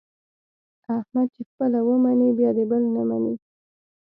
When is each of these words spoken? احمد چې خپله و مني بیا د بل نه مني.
احمد 0.97 1.27
چې 1.35 1.41
خپله 1.49 1.79
و 1.83 1.89
مني 2.03 2.29
بیا 2.37 2.49
د 2.57 2.59
بل 2.69 2.83
نه 2.95 3.03
مني. 3.09 3.35